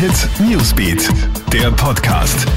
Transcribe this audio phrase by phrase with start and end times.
[0.00, 1.10] Hit Newsbeat,
[1.52, 2.48] der Podcast.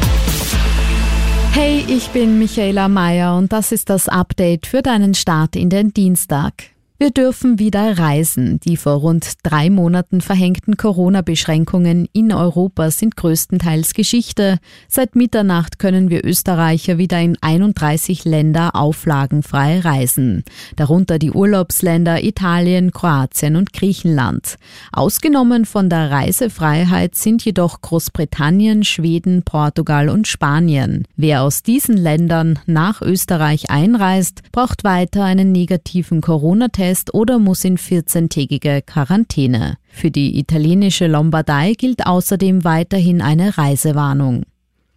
[1.52, 5.94] Hey, ich bin Michaela Mayer und das ist das Update für deinen Start in den
[5.94, 6.54] Dienstag.
[7.00, 8.60] Wir dürfen wieder reisen.
[8.60, 14.60] Die vor rund drei Monaten verhängten Corona-Beschränkungen in Europa sind größtenteils Geschichte.
[14.88, 20.44] Seit Mitternacht können wir Österreicher wieder in 31 Länder auflagenfrei reisen.
[20.76, 24.58] Darunter die Urlaubsländer Italien, Kroatien und Griechenland.
[24.92, 31.08] Ausgenommen von der Reisefreiheit sind jedoch Großbritannien, Schweden, Portugal und Spanien.
[31.16, 37.64] Wer aus diesen Ländern nach Österreich einreist, braucht weiter einen negativen Corona-Test Test oder muss
[37.64, 39.78] in 14-tägige Quarantäne.
[39.88, 44.44] Für die italienische Lombardei gilt außerdem weiterhin eine Reisewarnung.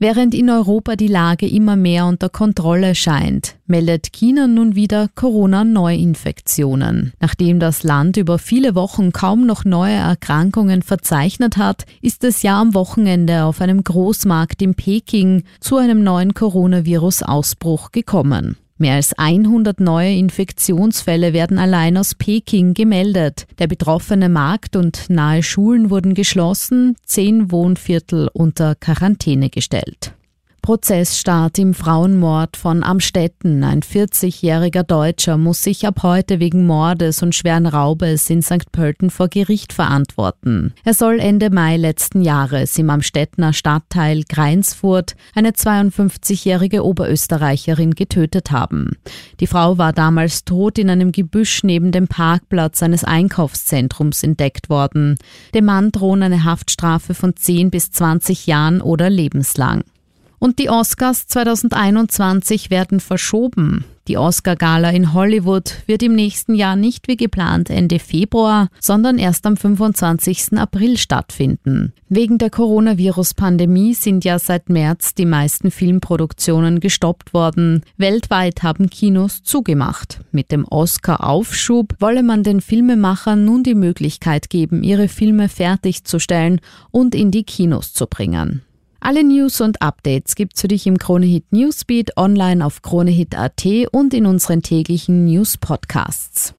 [0.00, 7.12] Während in Europa die Lage immer mehr unter Kontrolle scheint, meldet China nun wieder Corona-Neuinfektionen.
[7.20, 12.60] Nachdem das Land über viele Wochen kaum noch neue Erkrankungen verzeichnet hat, ist es ja
[12.60, 18.56] am Wochenende auf einem Großmarkt in Peking zu einem neuen Coronavirus-Ausbruch gekommen.
[18.78, 23.46] Mehr als 100 neue Infektionsfälle werden allein aus Peking gemeldet.
[23.58, 30.15] Der betroffene Markt und nahe Schulen wurden geschlossen, zehn Wohnviertel unter Quarantäne gestellt.
[30.66, 33.62] Prozessstart im Frauenmord von Amstetten.
[33.62, 38.72] Ein 40-jähriger Deutscher muss sich ab heute wegen Mordes und schweren Raubes in St.
[38.72, 40.74] Pölten vor Gericht verantworten.
[40.82, 48.96] Er soll Ende Mai letzten Jahres im Amstettener Stadtteil Greinsfurt eine 52-jährige Oberösterreicherin getötet haben.
[49.38, 55.14] Die Frau war damals tot in einem Gebüsch neben dem Parkplatz eines Einkaufszentrums entdeckt worden.
[55.54, 59.84] Dem Mann drohen eine Haftstrafe von 10 bis 20 Jahren oder lebenslang.
[60.38, 63.84] Und die Oscars 2021 werden verschoben.
[64.08, 69.46] Die Oscar-Gala in Hollywood wird im nächsten Jahr nicht wie geplant Ende Februar, sondern erst
[69.46, 70.56] am 25.
[70.58, 71.92] April stattfinden.
[72.08, 77.82] Wegen der Coronavirus-Pandemie sind ja seit März die meisten Filmproduktionen gestoppt worden.
[77.96, 80.20] Weltweit haben Kinos zugemacht.
[80.30, 86.60] Mit dem Oscar-Aufschub wolle man den Filmemachern nun die Möglichkeit geben, ihre Filme fertigzusstellen
[86.92, 88.62] und in die Kinos zu bringen.
[89.06, 94.26] Alle News und Updates gibt's für dich im Kronehit Newsbeat online auf kronehit.at und in
[94.26, 96.54] unseren täglichen News Podcasts.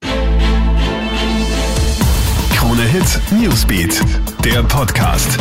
[2.55, 4.01] Kronehit Newsbeat,
[4.45, 5.37] der Podcast.